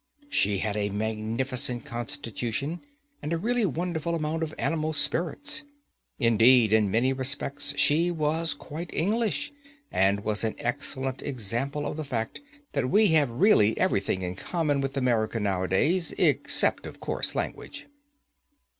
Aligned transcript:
She 0.29 0.57
had 0.57 0.75
a 0.75 0.89
magnificent 0.89 1.85
constitution, 1.85 2.81
and 3.21 3.31
a 3.31 3.37
really 3.37 3.67
wonderful 3.67 4.15
amount 4.15 4.41
of 4.41 4.51
animal 4.57 4.93
spirits. 4.93 5.61
Indeed, 6.17 6.73
in 6.73 6.89
many 6.89 7.13
respects, 7.13 7.75
she 7.77 8.09
was 8.09 8.55
quite 8.55 8.89
English, 8.95 9.53
and 9.91 10.21
was 10.23 10.43
an 10.43 10.55
excellent 10.57 11.21
example 11.21 11.85
of 11.85 11.97
the 11.97 12.03
fact 12.03 12.41
that 12.71 12.89
we 12.89 13.09
have 13.09 13.29
really 13.29 13.77
everything 13.77 14.23
in 14.23 14.35
common 14.35 14.81
with 14.81 14.97
America 14.97 15.39
nowadays, 15.39 16.13
except, 16.17 16.87
of 16.87 16.99
course, 16.99 17.35
language. 17.35 17.85